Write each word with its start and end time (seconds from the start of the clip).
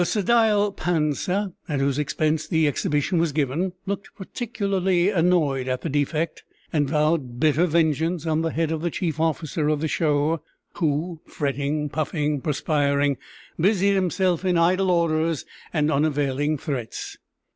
The 0.01 0.05
sedile 0.07 0.71
Pansa, 0.75 1.53
at 1.69 1.79
whose 1.79 1.99
expense 1.99 2.47
the 2.47 2.67
exhibition 2.67 3.19
was 3.19 3.31
given, 3.31 3.73
looked 3.85 4.09
particularly 4.17 5.11
annoyed 5.11 5.67
at 5.67 5.81
the 5.81 5.89
defect, 5.89 6.43
and 6.73 6.89
vowed 6.89 7.39
bitter 7.39 7.67
vengeance 7.67 8.25
on 8.25 8.41
the 8.41 8.49
head 8.49 8.71
of 8.71 8.81
the 8.81 8.89
chief 8.89 9.19
officer 9.19 9.69
of 9.69 9.79
the 9.79 9.87
show, 9.87 10.41
who, 10.77 11.21
fretting, 11.27 11.87
puffing, 11.87 12.41
perspiring, 12.41 13.17
busied 13.59 13.93
himself 13.93 14.43
in 14.43 14.57
idle 14.57 14.89
orders 14.89 15.45
and 15.71 15.91
unavailing 15.91 16.57
threats. 16.57 17.17